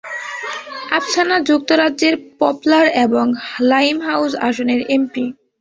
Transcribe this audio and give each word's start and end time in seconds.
আপসানা 0.91 1.35
যুক্তরাজ্যের 1.49 2.15
পপলার 2.39 2.85
এবং 3.05 3.25
লাইমহাউস 3.69 4.33
আসনের 4.47 4.81
এমপি। 4.95 5.25